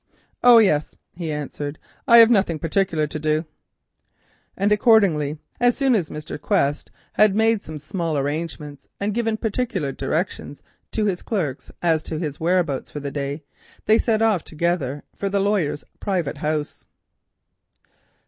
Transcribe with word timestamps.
"Oh 0.43 0.57
yes," 0.57 0.95
he 1.13 1.31
answered. 1.31 1.77
"I 2.07 2.17
have 2.17 2.31
nothing 2.31 2.57
particular 2.57 3.05
to 3.05 3.19
do." 3.19 3.45
And 4.57 4.71
accordingly, 4.71 5.37
so 5.61 5.69
soon 5.69 5.93
as 5.93 6.09
Mr. 6.09 6.41
Quest 6.41 6.89
had 7.13 7.35
made 7.35 7.61
some 7.61 7.77
small 7.77 8.17
arrangements 8.17 8.87
and 8.99 9.13
given 9.13 9.37
particular 9.37 9.91
directions 9.91 10.63
to 10.93 11.05
his 11.05 11.21
clerks 11.21 11.69
as 11.83 12.01
to 12.05 12.17
his 12.17 12.39
whereabouts 12.39 12.89
for 12.89 12.99
the 12.99 13.11
day, 13.11 13.43
they 13.85 13.99
set 13.99 14.23
off 14.23 14.43
together 14.43 15.03
for 15.15 15.29
the 15.29 15.39
lawyer's 15.39 15.83
private 15.99 16.37
house. 16.39 16.87